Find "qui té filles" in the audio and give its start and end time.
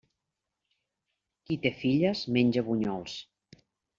1.49-2.23